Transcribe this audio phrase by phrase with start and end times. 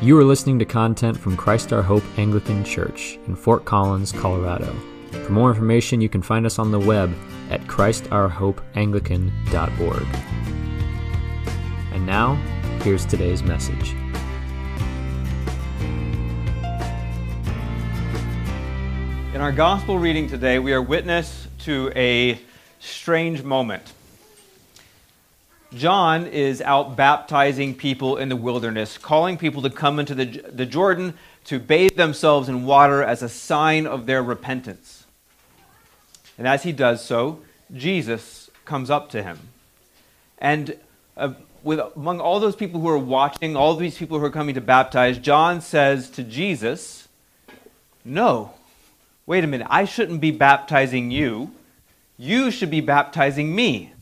[0.00, 4.72] You are listening to content from Christ Our Hope Anglican Church in Fort Collins, Colorado.
[5.10, 7.12] For more information, you can find us on the web
[7.50, 10.06] at christourhopeanglican.org.
[11.92, 12.36] And now,
[12.84, 13.96] here's today's message.
[19.34, 22.38] In our gospel reading today, we are witness to a
[22.78, 23.94] strange moment.
[25.74, 30.64] John is out baptizing people in the wilderness, calling people to come into the, the
[30.64, 35.04] Jordan to bathe themselves in water as a sign of their repentance.
[36.38, 37.40] And as he does so,
[37.74, 39.38] Jesus comes up to him.
[40.38, 40.76] And
[41.16, 44.54] uh, with, among all those people who are watching, all these people who are coming
[44.54, 47.08] to baptize, John says to Jesus,
[48.04, 48.54] No,
[49.26, 51.50] wait a minute, I shouldn't be baptizing you.
[52.16, 53.92] You should be baptizing me.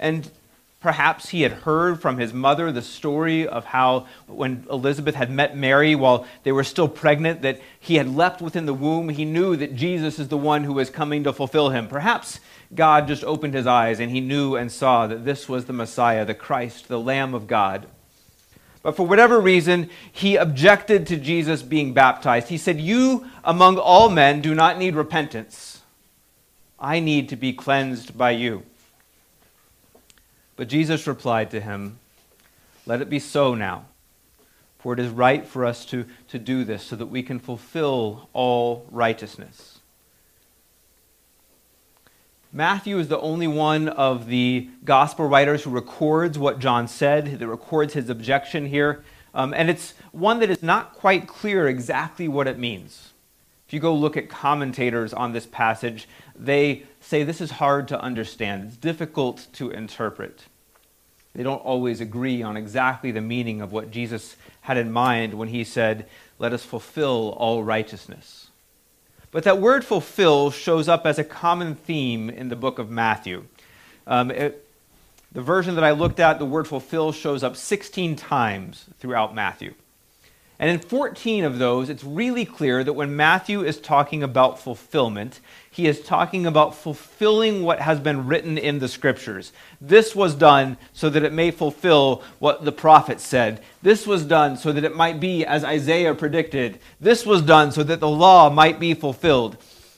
[0.00, 0.28] And
[0.80, 5.56] perhaps he had heard from his mother the story of how when Elizabeth had met
[5.56, 9.10] Mary while they were still pregnant, that he had leapt within the womb.
[9.10, 11.86] He knew that Jesus is the one who was coming to fulfill him.
[11.86, 12.40] Perhaps
[12.74, 16.24] God just opened his eyes and he knew and saw that this was the Messiah,
[16.24, 17.86] the Christ, the Lamb of God.
[18.82, 22.48] But for whatever reason, he objected to Jesus being baptized.
[22.48, 25.82] He said, You among all men do not need repentance.
[26.78, 28.62] I need to be cleansed by you.
[30.60, 31.98] But Jesus replied to him,
[32.84, 33.86] Let it be so now,
[34.78, 38.28] for it is right for us to, to do this so that we can fulfill
[38.34, 39.78] all righteousness.
[42.52, 47.48] Matthew is the only one of the gospel writers who records what John said, that
[47.48, 49.02] records his objection here.
[49.32, 53.14] Um, and it's one that is not quite clear exactly what it means.
[53.66, 57.98] If you go look at commentators on this passage, they say this is hard to
[57.98, 60.44] understand, it's difficult to interpret.
[61.34, 65.48] They don't always agree on exactly the meaning of what Jesus had in mind when
[65.48, 66.06] he said,
[66.38, 68.48] Let us fulfill all righteousness.
[69.30, 73.44] But that word fulfill shows up as a common theme in the book of Matthew.
[74.06, 74.66] Um, it,
[75.30, 79.74] the version that I looked at, the word fulfill shows up 16 times throughout Matthew.
[80.60, 85.40] And in 14 of those, it's really clear that when Matthew is talking about fulfillment,
[85.70, 89.54] he is talking about fulfilling what has been written in the scriptures.
[89.80, 93.62] This was done so that it may fulfill what the prophet said.
[93.80, 96.78] This was done so that it might be as Isaiah predicted.
[97.00, 99.56] This was done so that the law might be fulfilled.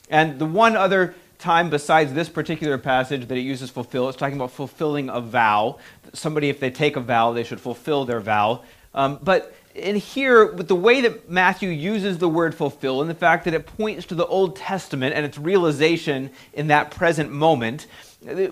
[0.09, 4.37] And the one other time besides this particular passage that it uses fulfill, it's talking
[4.37, 5.79] about fulfilling a vow.
[6.13, 8.61] Somebody, if they take a vow, they should fulfill their vow.
[8.93, 13.15] Um, but and here, with the way that Matthew uses the word fulfill and the
[13.15, 17.87] fact that it points to the Old Testament and its realization in that present moment,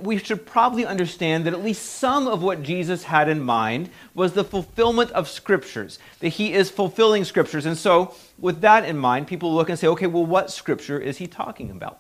[0.02, 4.34] we should probably understand that at least some of what Jesus had in mind was
[4.34, 7.68] the fulfillment of scriptures, that he is fulfilling scriptures.
[7.68, 11.18] And so, with that in mind, people look and say, okay, well, what scripture is
[11.18, 12.00] he talking about?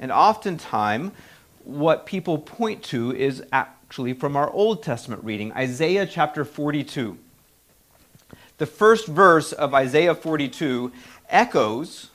[0.00, 1.12] And oftentimes,
[1.62, 7.16] what people point to is actually from our Old Testament reading, Isaiah chapter 42
[8.58, 10.92] the first verse of Isaiah 42
[11.28, 12.10] echoes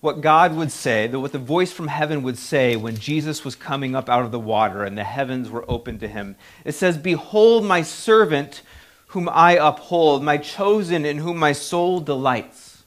[0.00, 3.94] what God would say, what the voice from heaven would say when Jesus was coming
[3.94, 6.36] up out of the water and the heavens were open to him.
[6.64, 8.62] It says, Behold, my servant
[9.08, 12.84] whom I uphold, my chosen in whom my soul delights.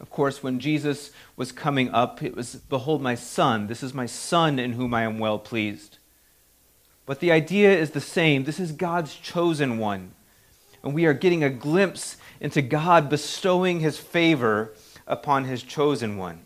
[0.00, 3.66] Of course, when Jesus was coming up, it was, Behold, my son.
[3.66, 5.98] This is my son in whom I am well pleased.
[7.06, 8.44] But the idea is the same.
[8.44, 10.12] This is God's chosen one
[10.84, 14.74] and we are getting a glimpse into God bestowing his favor
[15.06, 16.40] upon his chosen one.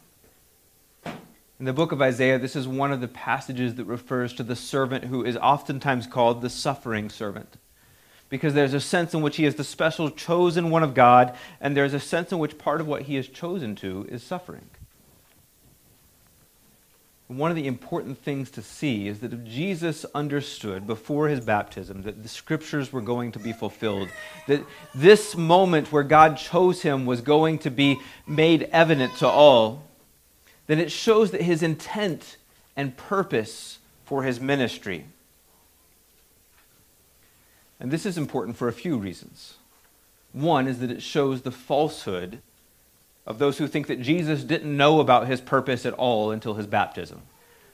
[1.04, 4.54] In the book of Isaiah, this is one of the passages that refers to the
[4.54, 7.56] servant who is oftentimes called the suffering servant.
[8.28, 11.77] Because there's a sense in which he is the special chosen one of God, and
[11.77, 14.71] there's a sense in which part of what he is chosen to is suffering
[17.28, 22.22] one of the important things to see is that Jesus understood before his baptism that
[22.22, 24.09] the scriptures were going to be fulfilled,
[24.47, 24.65] that
[24.95, 29.84] this moment where God chose him was going to be made evident to all,
[30.69, 32.39] then it shows that his intent
[32.75, 35.04] and purpose for his ministry.
[37.78, 39.54] And this is important for a few reasons.
[40.33, 42.41] One is that it shows the falsehood
[43.28, 46.66] of those who think that Jesus didn't know about his purpose at all until his
[46.66, 47.21] baptism.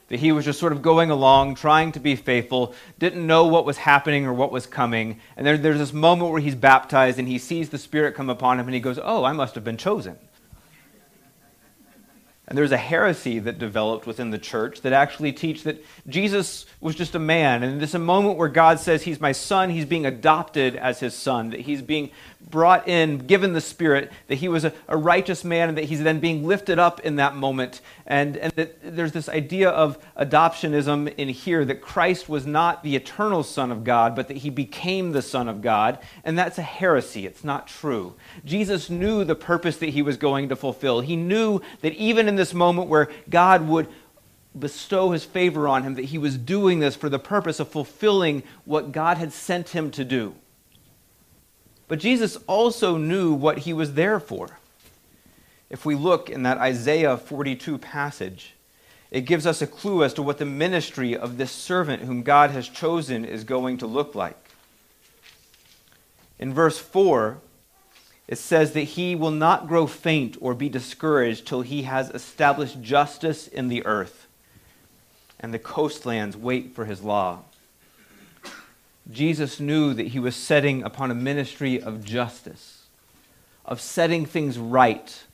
[0.08, 3.64] That he was just sort of going along, trying to be faithful, didn't know what
[3.64, 5.20] was happening or what was coming.
[5.36, 8.58] And there, there's this moment where he's baptized and he sees the Spirit come upon
[8.58, 10.18] him and he goes, Oh, I must have been chosen.
[12.46, 16.94] And there's a heresy that developed within the church that actually teach that Jesus was
[16.94, 17.62] just a man.
[17.62, 21.14] And this a moment where God says he's my son, he's being adopted as his
[21.14, 22.10] son, that he's being
[22.50, 26.02] brought in, given the Spirit, that he was a, a righteous man, and that he's
[26.02, 27.80] then being lifted up in that moment.
[28.06, 32.96] And, and that there's this idea of adoptionism in here that Christ was not the
[32.96, 35.98] eternal Son of God, but that he became the Son of God.
[36.22, 37.26] And that's a heresy.
[37.26, 38.14] It's not true.
[38.44, 41.00] Jesus knew the purpose that he was going to fulfill.
[41.00, 43.88] He knew that even in this moment where God would
[44.56, 48.42] bestow his favor on him, that he was doing this for the purpose of fulfilling
[48.64, 50.34] what God had sent him to do.
[51.88, 54.58] But Jesus also knew what he was there for.
[55.70, 58.54] If we look in that Isaiah 42 passage,
[59.10, 62.50] it gives us a clue as to what the ministry of this servant whom God
[62.50, 64.38] has chosen is going to look like.
[66.38, 67.38] In verse 4,
[68.26, 72.80] it says that he will not grow faint or be discouraged till he has established
[72.80, 74.26] justice in the earth,
[75.38, 77.42] and the coastlands wait for his law.
[79.10, 82.86] Jesus knew that he was setting upon a ministry of justice,
[83.64, 85.24] of setting things right,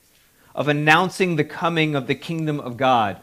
[0.53, 3.17] of announcing the coming of the kingdom of God.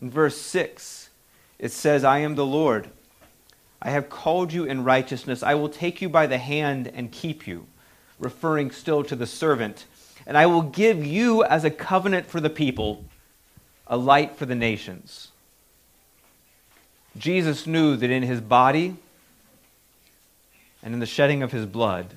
[0.00, 1.10] In verse 6,
[1.58, 2.88] it says, I am the Lord.
[3.82, 5.42] I have called you in righteousness.
[5.42, 7.66] I will take you by the hand and keep you,
[8.18, 9.86] referring still to the servant.
[10.26, 13.04] And I will give you as a covenant for the people,
[13.86, 15.28] a light for the nations.
[17.16, 18.96] Jesus knew that in his body
[20.82, 22.14] and in the shedding of his blood,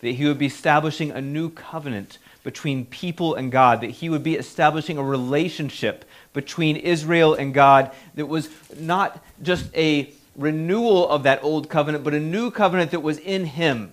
[0.00, 4.22] that he would be establishing a new covenant between people and God, that he would
[4.22, 11.24] be establishing a relationship between Israel and God that was not just a renewal of
[11.24, 13.92] that old covenant, but a new covenant that was in him.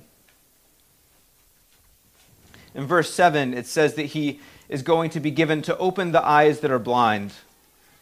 [2.74, 4.40] In verse 7, it says that he
[4.70, 7.34] is going to be given to open the eyes that are blind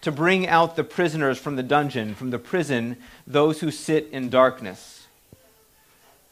[0.04, 4.30] to bring out the prisoners from the dungeon, from the prison, those who sit in
[4.30, 5.08] darkness.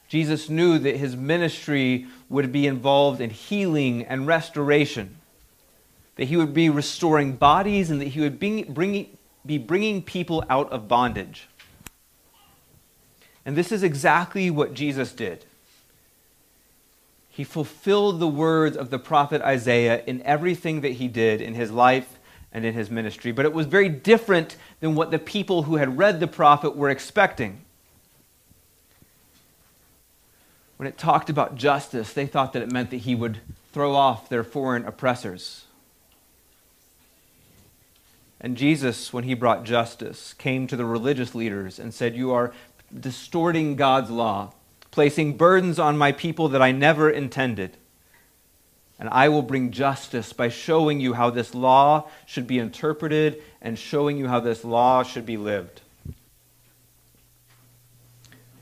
[0.10, 5.16] Jesus knew that his ministry would be involved in healing and restoration,
[6.18, 10.44] that he would be restoring bodies, and that he would be bringing, be bringing people
[10.50, 11.48] out of bondage.
[13.46, 15.46] And this is exactly what Jesus did.
[17.30, 21.72] He fulfilled the words of the prophet Isaiah in everything that he did in his
[21.72, 22.18] life
[22.54, 23.32] and in his ministry.
[23.32, 26.90] But it was very different than what the people who had read the prophet were
[26.90, 27.62] expecting.
[30.78, 33.40] When it talked about justice, they thought that it meant that he would
[33.72, 35.66] throw off their foreign oppressors.
[38.40, 42.52] And Jesus, when he brought justice, came to the religious leaders and said, You are
[43.00, 44.54] distorting God's law,
[44.90, 47.78] placing burdens on my people that I never intended
[49.02, 53.78] and I will bring justice by showing you how this law should be interpreted and
[53.78, 55.82] showing you how this law should be lived.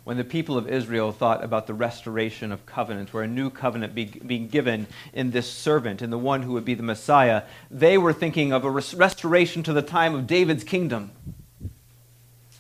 [0.05, 3.93] When the people of Israel thought about the restoration of covenants, where a new covenant
[3.93, 7.97] be, being given in this servant, in the one who would be the Messiah, they
[7.97, 11.11] were thinking of a res- restoration to the time of David's kingdom.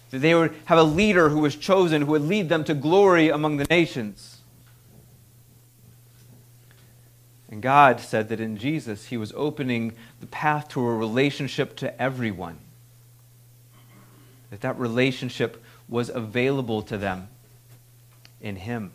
[0.09, 3.29] That they would have a leader who was chosen who would lead them to glory
[3.29, 4.38] among the nations.
[7.49, 12.01] And God said that in Jesus, He was opening the path to a relationship to
[12.01, 12.59] everyone.
[14.51, 17.27] That that relationship was available to them
[18.39, 18.91] in Him.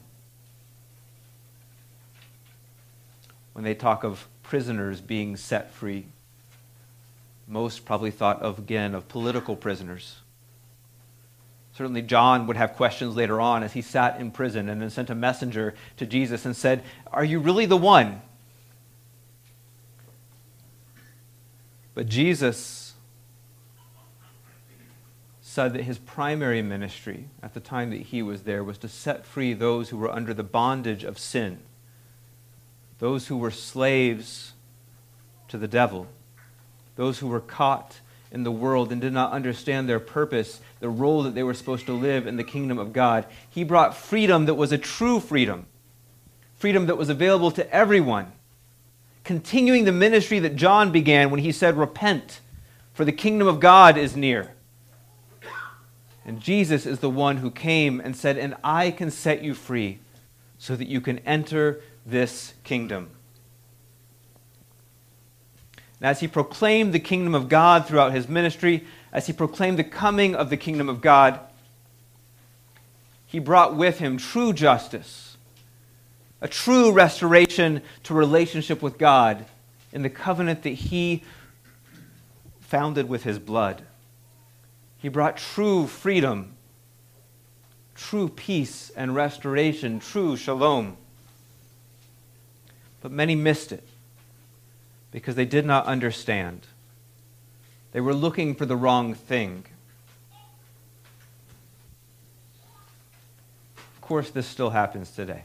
[3.52, 6.06] When they talk of prisoners being set free,
[7.46, 10.16] most probably thought of, again, of political prisoners.
[11.76, 15.10] Certainly, John would have questions later on as he sat in prison and then sent
[15.10, 18.22] a messenger to Jesus and said, Are you really the one?
[21.94, 22.94] But Jesus
[25.40, 29.24] said that his primary ministry at the time that he was there was to set
[29.24, 31.60] free those who were under the bondage of sin,
[32.98, 34.54] those who were slaves
[35.46, 36.08] to the devil,
[36.96, 38.00] those who were caught
[38.32, 41.86] in the world and did not understand their purpose, the role that they were supposed
[41.86, 43.24] to live in the kingdom of God.
[43.48, 45.66] He brought freedom that was a true freedom,
[46.56, 48.32] freedom that was available to everyone
[49.24, 52.40] continuing the ministry that John began when he said, Repent,
[52.92, 54.52] for the kingdom of God is near.
[56.26, 59.98] And Jesus is the one who came and said, And I can set you free
[60.58, 63.10] so that you can enter this kingdom.
[66.00, 69.84] And as he proclaimed the kingdom of God throughout his ministry, as he proclaimed the
[69.84, 71.40] coming of the kingdom of God,
[73.26, 75.33] he brought with him true justice
[76.44, 79.46] a true restoration to relationship with God
[79.94, 81.24] in the covenant that he
[82.60, 83.82] founded with his blood.
[84.98, 86.54] He brought true freedom,
[87.94, 90.98] true peace and restoration, true shalom.
[93.00, 93.88] But many missed it
[95.12, 96.66] because they did not understand.
[97.92, 99.64] They were looking for the wrong thing.
[103.78, 105.44] Of course, this still happens today.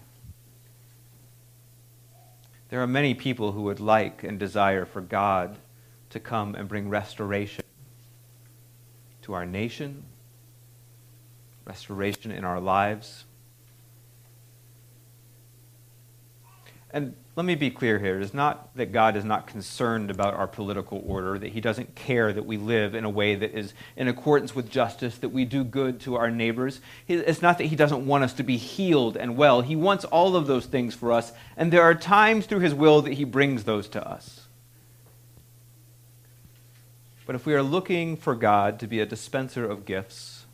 [2.69, 5.57] There are many people who would like and desire for God
[6.11, 7.63] to come and bring restoration
[9.23, 10.05] to our nation,
[11.65, 13.25] restoration in our lives.
[16.91, 18.17] And let me be clear here.
[18.17, 21.93] It is not that God is not concerned about our political order, that He doesn't
[21.93, 25.45] care that we live in a way that is in accordance with justice, that we
[25.45, 26.81] do good to our neighbors.
[27.07, 29.61] It's not that He doesn't want us to be healed and well.
[29.61, 33.03] He wants all of those things for us, and there are times through His will
[33.03, 34.47] that He brings those to us.
[37.27, 40.45] But if we are looking for God to be a dispenser of gifts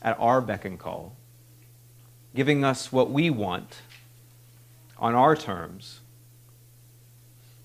[0.00, 1.14] at our beck and call,
[2.34, 3.82] giving us what we want,
[4.98, 6.00] on our terms,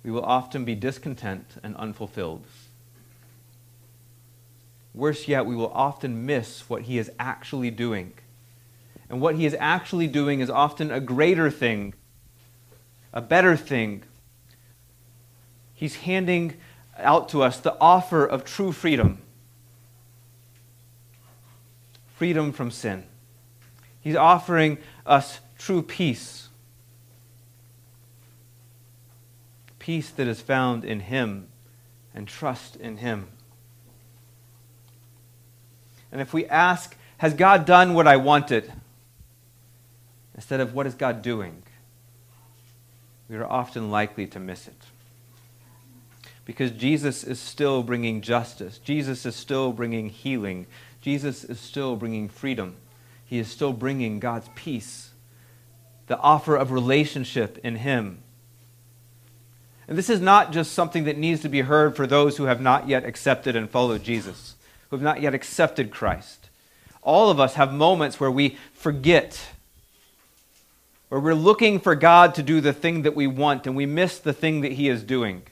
[0.03, 2.45] we will often be discontent and unfulfilled.
[4.93, 8.13] Worse yet, we will often miss what He is actually doing.
[9.09, 11.93] And what He is actually doing is often a greater thing,
[13.11, 14.03] a better thing.
[15.73, 16.57] He's handing
[16.97, 19.19] out to us the offer of true freedom
[22.15, 23.03] freedom from sin.
[23.99, 26.47] He's offering us true peace
[29.83, 31.49] peace that is found in Him
[32.15, 33.27] and trust in Him.
[36.09, 38.71] And if we ask, Has God done what I wanted?
[40.35, 41.61] instead of what is God doing,
[43.29, 44.81] we are often likely to miss it.
[46.43, 50.65] Because Jesus is still bringing justice, Jesus is still bringing healing,
[51.01, 52.77] Jesus is still bringing freedom,
[53.25, 55.11] He is still bringing God's peace,
[56.07, 58.22] the offer of relationship in Him
[59.87, 62.61] and this is not just something that needs to be heard for those who have
[62.61, 64.55] not yet accepted and followed Jesus,
[64.89, 66.49] who have not yet accepted Christ.
[67.01, 69.47] All of us have moments where we forget,
[71.09, 74.19] where we're looking for God to do the thing that we want and we miss
[74.19, 75.43] the thing that He is doing.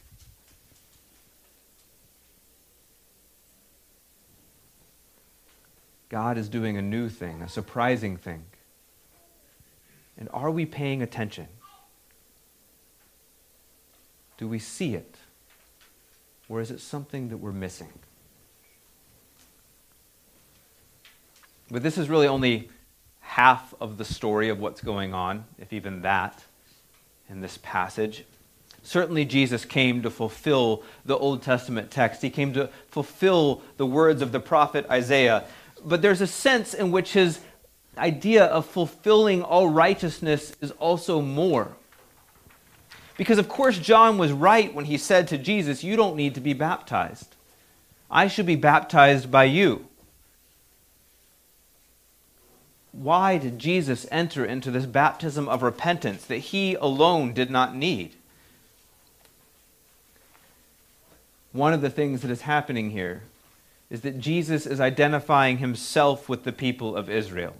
[6.08, 8.44] God is doing a new thing, a surprising thing.
[10.18, 11.48] And are we paying attention?
[14.42, 15.18] Do we see it?
[16.50, 17.90] Or is it something that we're missing?
[21.70, 22.70] But this is really only
[23.20, 26.44] half of the story of what's going on, if even that,
[27.30, 28.26] in this passage.
[28.82, 32.24] Certainly, Jesus came to fulfill the Old Testament text.
[32.24, 35.44] He came to fulfill the words of the prophet Isaiah.
[35.86, 37.42] But there's a sense in which his
[37.96, 41.78] idea of fulfilling all righteousness is also more.
[43.22, 46.42] Because, of course, John was right when he said to Jesus, You don't need to
[46.42, 47.36] be baptized.
[48.10, 49.86] I should be baptized by you.
[52.92, 58.16] Why did Jesus enter into this baptism of repentance that he alone did not need?
[61.52, 63.22] One of the things that is happening here
[63.92, 67.54] is that Jesus is identifying himself with the people of Israel.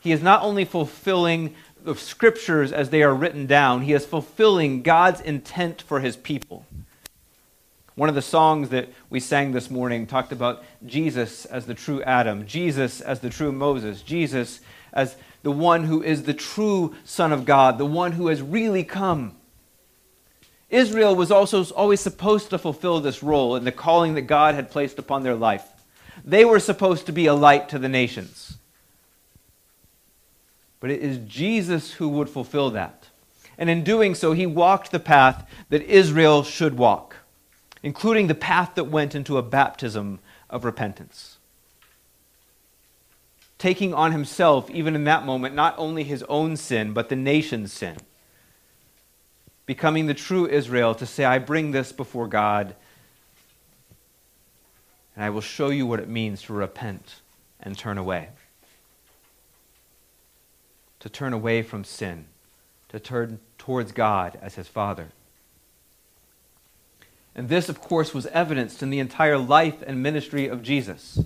[0.00, 1.54] He is not only fulfilling
[1.84, 6.64] the scriptures as they are written down, he is fulfilling God's intent for his people.
[7.94, 12.02] One of the songs that we sang this morning talked about Jesus as the true
[12.02, 14.60] Adam, Jesus as the true Moses, Jesus
[14.92, 18.84] as the one who is the true Son of God, the one who has really
[18.84, 19.36] come.
[20.70, 24.70] Israel was also always supposed to fulfill this role in the calling that God had
[24.70, 25.66] placed upon their life.
[26.24, 28.56] They were supposed to be a light to the nations.
[30.82, 33.06] But it is Jesus who would fulfill that.
[33.56, 37.18] And in doing so, he walked the path that Israel should walk,
[37.84, 40.18] including the path that went into a baptism
[40.50, 41.38] of repentance.
[43.58, 47.72] Taking on himself, even in that moment, not only his own sin, but the nation's
[47.72, 47.98] sin.
[49.66, 52.74] Becoming the true Israel to say, I bring this before God,
[55.14, 57.20] and I will show you what it means to repent
[57.60, 58.30] and turn away
[61.02, 62.26] to turn away from sin,
[62.88, 65.08] to turn towards God as his Father.
[67.34, 71.18] And this, of course, was evidenced in the entire life and ministry of Jesus.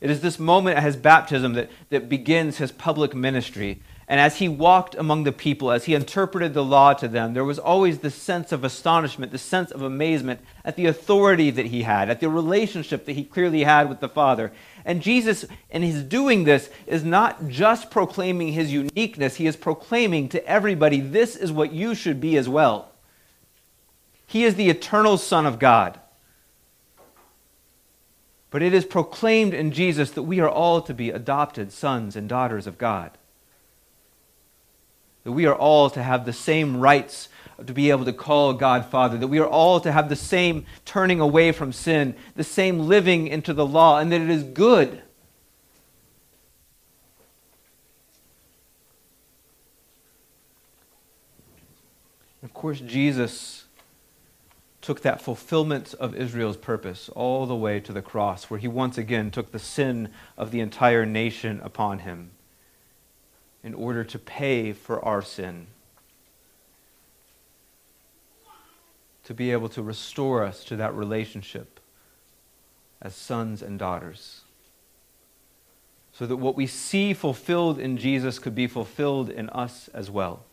[0.00, 3.80] It is this moment at his baptism that, that begins his public ministry.
[4.10, 7.44] And as he walked among the people, as he interpreted the law to them, there
[7.44, 11.82] was always this sense of astonishment, this sense of amazement at the authority that he
[11.82, 14.50] had, at the relationship that he clearly had with the Father.
[14.84, 20.28] And Jesus, in his doing this, is not just proclaiming his uniqueness, he is proclaiming
[20.30, 22.90] to everybody, this is what you should be as well.
[24.26, 26.00] He is the eternal Son of God.
[28.50, 32.28] But it is proclaimed in Jesus that we are all to be adopted sons and
[32.28, 33.12] daughters of God.
[35.24, 37.28] That we are all to have the same rights
[37.66, 40.64] to be able to call God Father, that we are all to have the same
[40.84, 45.02] turning away from sin, the same living into the law, and that it is good.
[52.42, 53.64] Of course, Jesus
[54.80, 58.96] took that fulfillment of Israel's purpose all the way to the cross, where he once
[58.96, 60.08] again took the sin
[60.38, 62.30] of the entire nation upon him
[63.62, 65.66] in order to pay for our sin.
[69.24, 71.80] To be able to restore us to that relationship
[73.02, 74.42] as sons and daughters.
[76.12, 80.44] So that what we see fulfilled in Jesus could be fulfilled in us as well.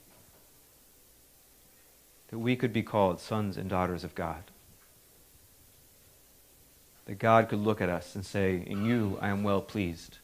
[2.29, 4.43] That we could be called sons and daughters of God.
[7.05, 10.19] That God could look at us and say, In you I am well pleased.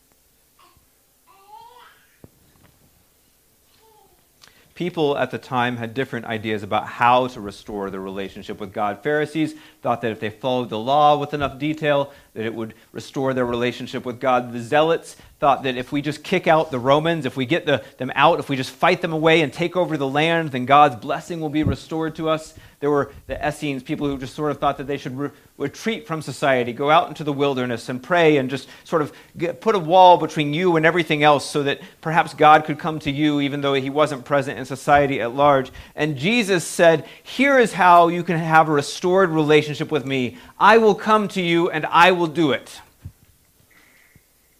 [4.76, 9.04] People at the time had different ideas about how to restore the relationship with God.
[9.04, 13.34] Pharisees thought that if they followed the law with enough detail, that it would restore
[13.34, 14.54] their relationship with God.
[14.54, 17.84] The Zealots thought that if we just kick out the Romans, if we get the,
[17.98, 20.96] them out, if we just fight them away and take over the land, then God's
[20.96, 22.56] blessing will be restored to us.
[22.80, 26.06] There were the Essenes, people who just sort of thought that they should re- retreat
[26.08, 29.76] from society, go out into the wilderness and pray and just sort of get, put
[29.76, 33.40] a wall between you and everything else so that perhaps God could come to you
[33.40, 35.72] even though he wasn't present in society at large.
[35.96, 40.38] And Jesus said, Here is how you can have a restored relationship with me.
[40.60, 42.82] I will come to you and I will do it.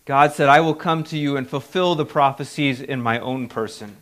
[0.06, 3.98] God said, I will come to you and fulfill the prophecies in my own person.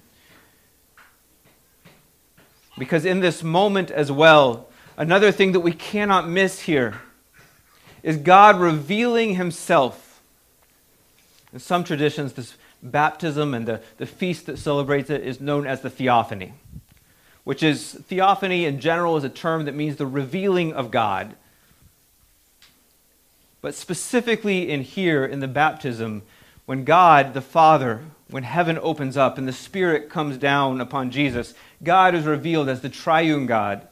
[2.78, 7.02] Because in this moment as well, another thing that we cannot miss here
[8.02, 10.22] is God revealing himself.
[11.54, 15.82] In some traditions, this baptism and the, the feast that celebrates it is known as
[15.82, 16.54] the theophany,
[17.44, 21.36] which is theophany in general is a term that means the revealing of God.
[23.62, 26.24] But specifically in here, in the baptism,
[26.66, 31.54] when God, the Father, when heaven opens up and the Spirit comes down upon Jesus,
[31.84, 33.88] God is revealed as the triune God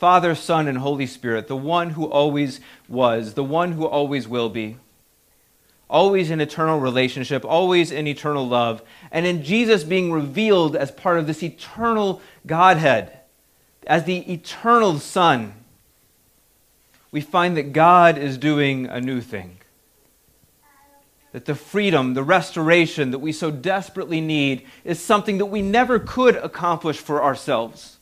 [0.00, 4.48] Father, Son, and Holy Spirit, the one who always was, the one who always will
[4.48, 4.78] be,
[5.90, 11.18] always in eternal relationship, always in eternal love, and in Jesus being revealed as part
[11.18, 13.18] of this eternal Godhead,
[13.86, 15.54] as the eternal Son
[17.12, 19.58] we find that God is doing a new thing.
[21.32, 25.98] That the freedom, the restoration that we so desperately need is something that we never
[25.98, 27.98] could accomplish for ourselves.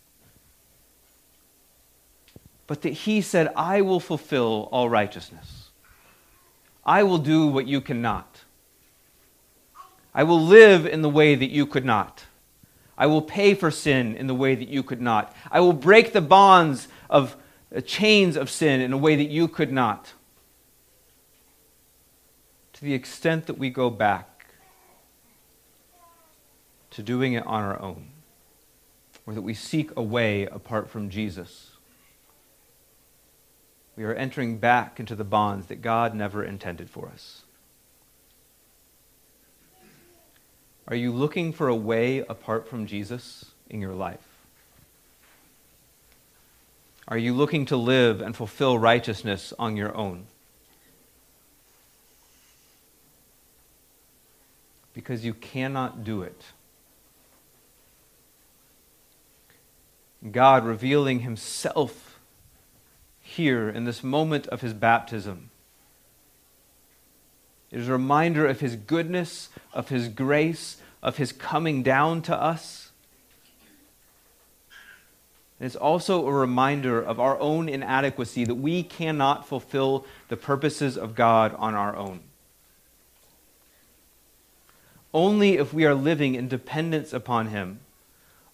[2.67, 5.58] But that He said, I will fulfill all righteousness.
[6.89, 8.45] I will do what you cannot.
[10.15, 12.25] I will live in the way that you could not.
[12.97, 15.37] I will pay for sin in the way that you could not.
[15.51, 17.37] I will break the bonds of
[17.85, 20.15] chains of sin in a way that you could not.
[22.73, 24.47] To the extent that we go back
[26.93, 28.09] to doing it on our own,
[29.27, 31.73] or that we seek a way apart from Jesus,
[33.99, 37.43] we are entering back into the bonds that God never intended for us.
[40.87, 44.25] Are you looking for a way apart from Jesus in your life?
[47.09, 50.27] Are you looking to live and fulfill righteousness on your own?
[54.95, 56.41] Because you cannot do it.
[60.31, 62.08] God revealing himself
[63.29, 65.51] here in this moment of his baptism.
[67.71, 72.35] It is a reminder of his goodness, of his grace, of his coming down to
[72.35, 72.91] us.
[75.61, 80.97] And it's also a reminder of our own inadequacy that we cannot fulfill the purposes
[80.97, 82.21] of God on our own.
[85.13, 87.81] Only if we are living in dependence upon Him,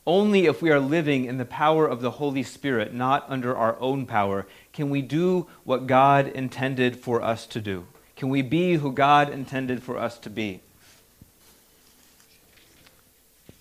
[0.06, 3.78] only if we are living in the power of the Holy Spirit, not under our
[3.80, 7.86] own power, can we do what God intended for us to do.
[8.16, 10.60] Can we be who God intended for us to be?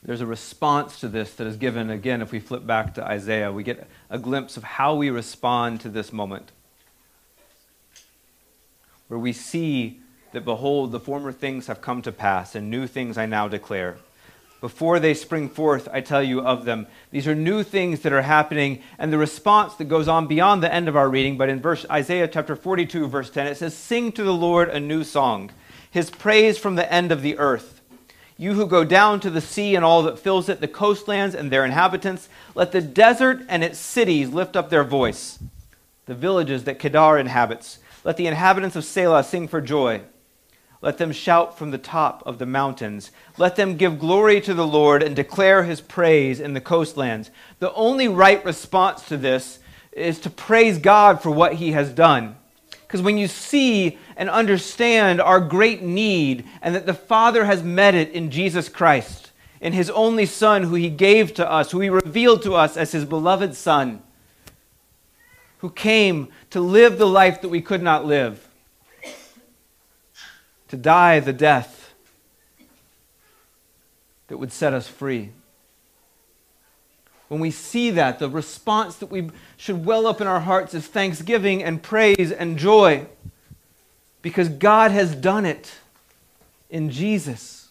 [0.06, 3.52] there's a response to this that is given again if we flip back to Isaiah.
[3.52, 6.52] We get a glimpse of how we respond to this moment.
[9.08, 10.02] Where we see
[10.34, 13.98] that, behold, the former things have come to pass, and new things I now declare.
[14.64, 16.88] Before they spring forth, I tell you of them.
[17.12, 20.74] These are new things that are happening, and the response that goes on beyond the
[20.74, 24.14] end of our reading, but in verse Isaiah chapter 42, verse 10, it says, Sing
[24.14, 25.52] to the Lord a new song,
[25.92, 27.82] his praise from the end of the earth.
[28.38, 31.52] You who go down to the sea and all that fills it, the coastlands and
[31.52, 35.40] their inhabitants, let the desert and its cities lift up their voice.
[36.06, 40.04] The villages that Kedar inhabits, let the inhabitants of Sela sing for joy.
[40.84, 43.12] Let them shout from the top of the mountains.
[43.38, 47.32] Let them give glory to the Lord and declare his praise in the coastlands.
[47.60, 49.60] The only right response to this
[49.94, 52.36] is to praise God for what he has done.
[52.70, 57.96] Because when you see and understand our great need and that the Father has met
[57.96, 61.90] it in Jesus Christ, in his only Son, who he gave to us, who he
[61.90, 64.04] revealed to us as his beloved Son,
[65.60, 68.50] who came to live the life that we could not live
[70.74, 71.94] to die the death
[74.28, 75.30] that would set us free.
[77.28, 80.88] When we see that, the response that we should well up in our hearts is
[80.88, 83.06] thanksgiving and praise and joy
[84.24, 85.76] because God has done it
[86.72, 87.70] in Jesus.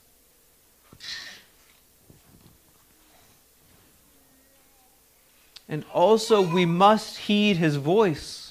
[5.69, 8.42] And also, we must heed his voice.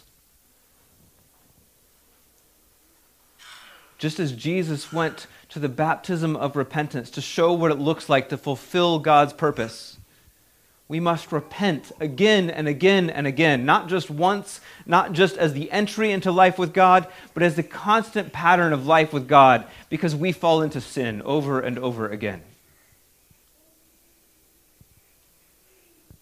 [4.02, 8.30] Just as Jesus went to the baptism of repentance to show what it looks like
[8.30, 10.00] to fulfill God's purpose.
[10.88, 15.72] We must repent again and again and again, not just once, not just as the
[15.72, 20.16] entry into life with God, but as the constant pattern of life with God, because
[20.16, 22.42] we fall into sin over and over again.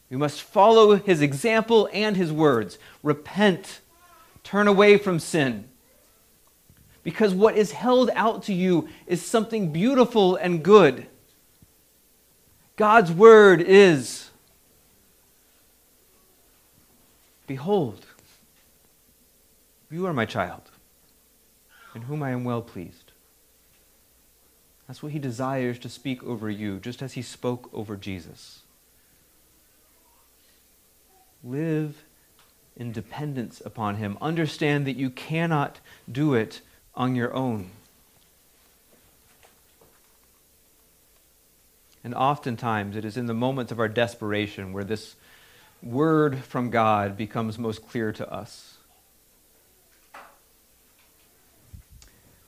[0.10, 2.78] We must follow his example and his words.
[3.04, 3.80] Repent,
[4.44, 5.70] turn away from sin,
[7.04, 11.08] because what is held out to you is something beautiful and good.
[12.76, 14.30] God's word is
[17.50, 18.06] Behold,
[19.90, 20.62] you are my child,
[21.96, 23.12] in whom I am well pleased.
[24.88, 28.62] That's what he desires to speak over you, just as he spoke over Jesus.
[31.44, 32.04] Live
[32.78, 34.16] in dependence upon him.
[34.22, 35.80] Understand that you cannot
[36.12, 36.62] do it
[37.00, 37.72] on your own.
[42.04, 45.16] And oftentimes it is in the moments of our desperation where this
[45.82, 48.78] word from God becomes most clear to us.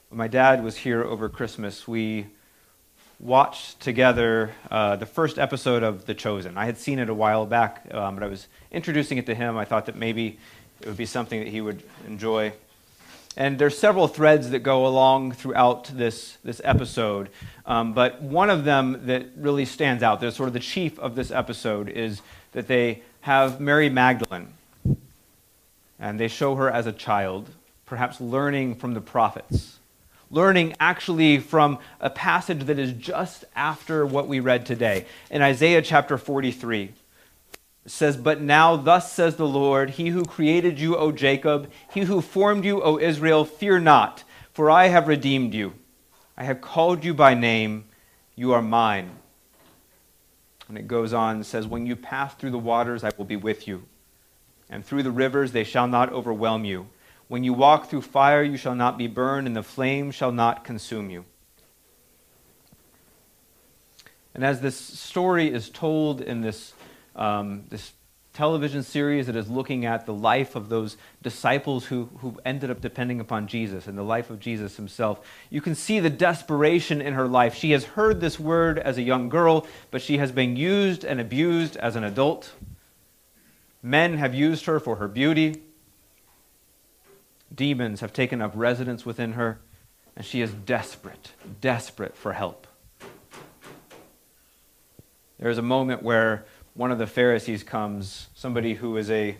[0.09, 2.27] When my dad was here over Christmas, we
[3.21, 6.57] watched together uh, the first episode of The Chosen.
[6.57, 9.57] I had seen it a while back, um, but I was introducing it to him.
[9.57, 10.37] I thought that maybe
[10.81, 12.51] it would be something that he would enjoy.
[13.37, 17.29] And there's several threads that go along throughout this, this episode.
[17.65, 21.15] Um, but one of them that really stands out, that's sort of the chief of
[21.15, 24.49] this episode, is that they have Mary Magdalene.
[25.99, 27.49] And they show her as a child,
[27.85, 29.77] perhaps learning from the prophets,
[30.29, 35.81] learning actually from a passage that is just after what we read today in Isaiah
[35.81, 36.91] chapter 43
[37.85, 42.21] says, But now, thus says the Lord, He who created you, O Jacob, He who
[42.21, 45.73] formed you, O Israel, fear not, for I have redeemed you.
[46.37, 47.85] I have called you by name,
[48.35, 49.11] you are mine.
[50.67, 53.35] And it goes on and says, When you pass through the waters, I will be
[53.35, 53.83] with you,
[54.69, 56.87] and through the rivers, they shall not overwhelm you.
[57.27, 60.63] When you walk through fire, you shall not be burned, and the flame shall not
[60.63, 61.25] consume you.
[64.33, 66.73] And as this story is told in this
[67.15, 67.91] um, this
[68.33, 72.79] television series that is looking at the life of those disciples who, who ended up
[72.79, 75.19] depending upon Jesus and the life of Jesus himself.
[75.49, 77.55] You can see the desperation in her life.
[77.55, 81.19] She has heard this word as a young girl, but she has been used and
[81.19, 82.53] abused as an adult.
[83.83, 85.63] Men have used her for her beauty.
[87.53, 89.59] Demons have taken up residence within her,
[90.15, 92.65] and she is desperate, desperate for help.
[95.37, 99.37] There is a moment where one of the Pharisees comes, somebody who is a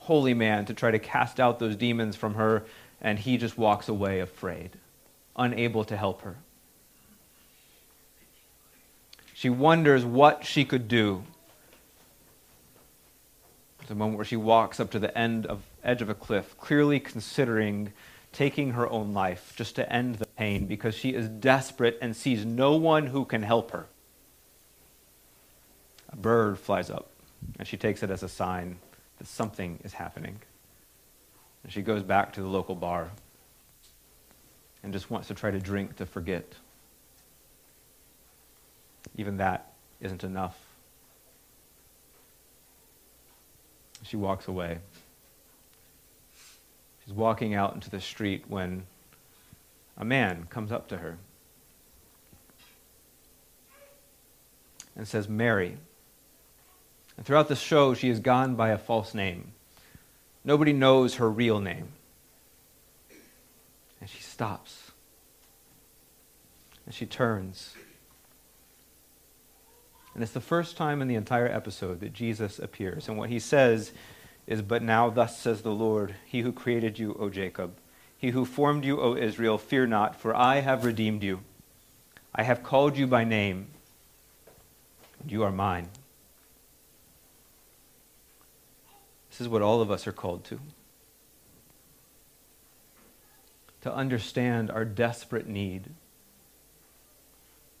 [0.00, 2.64] holy man, to try to cast out those demons from her,
[3.00, 4.70] and he just walks away afraid,
[5.36, 6.36] unable to help her.
[9.34, 11.24] She wonders what she could do.
[13.78, 16.56] There's a moment where she walks up to the end of edge of a cliff,
[16.58, 17.92] clearly considering
[18.32, 22.44] taking her own life just to end the pain because she is desperate and sees
[22.44, 23.86] no one who can help her.
[26.12, 27.08] A bird flies up,
[27.58, 28.78] and she takes it as a sign
[29.18, 30.40] that something is happening.
[31.62, 33.10] And she goes back to the local bar
[34.82, 36.54] and just wants to try to drink to forget.
[39.16, 40.58] Even that isn't enough.
[44.02, 44.78] She walks away.
[47.04, 48.84] She's walking out into the street when
[49.96, 51.18] a man comes up to her
[54.96, 55.76] and says, Mary.
[57.16, 59.52] And throughout the show, she has gone by a false name.
[60.44, 61.88] Nobody knows her real name.
[64.00, 64.90] And she stops.
[66.86, 67.74] And she turns.
[70.14, 73.08] And it's the first time in the entire episode that Jesus appears.
[73.08, 73.92] And what he says
[74.46, 77.74] is, But now, thus says the Lord, He who created you, O Jacob,
[78.18, 81.40] He who formed you, O Israel, fear not, for I have redeemed you.
[82.34, 83.68] I have called you by name,
[85.20, 85.88] and you are mine.
[89.30, 90.60] This is what all of us are called to.
[93.82, 95.90] To understand our desperate need,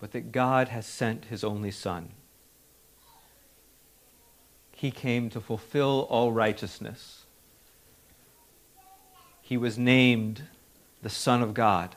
[0.00, 2.10] but that God has sent his only Son.
[4.72, 7.26] He came to fulfill all righteousness.
[9.40, 10.42] He was named
[11.02, 11.94] the Son of God,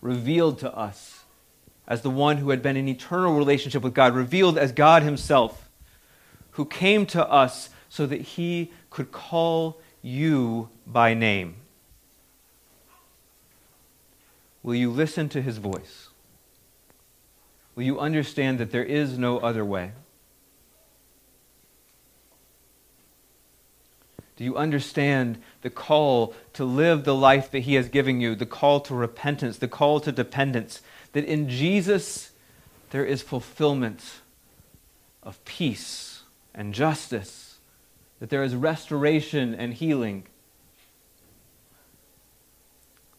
[0.00, 1.24] revealed to us
[1.86, 5.68] as the one who had been in eternal relationship with God, revealed as God Himself,
[6.52, 11.56] who came to us so that he could call you by name.
[14.62, 16.08] Will you listen to his voice?
[17.74, 19.92] Will you understand that there is no other way?
[24.38, 28.46] Do you understand the call to live the life that He has given you, the
[28.46, 30.80] call to repentance, the call to dependence?
[31.12, 32.30] That in Jesus
[32.90, 34.00] there is fulfillment
[35.24, 36.22] of peace
[36.54, 37.47] and justice
[38.20, 40.24] that there is restoration and healing.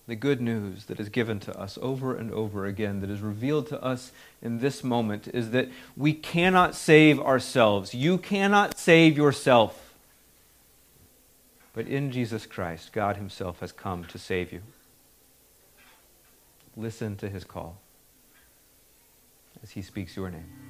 [0.08, 3.68] The good news that is given to us over and over again, that is revealed
[3.68, 7.94] to us in this moment, is that we cannot save ourselves.
[7.94, 9.94] You cannot save yourself.
[11.74, 14.62] But in Jesus Christ, God Himself has come to save you.
[16.76, 17.78] Listen to His call
[19.62, 20.69] as He speaks your name.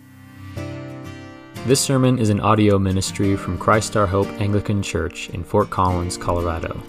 [1.66, 6.16] This sermon is an audio ministry from Christ Our Hope Anglican Church in Fort Collins,
[6.18, 6.82] Colorado.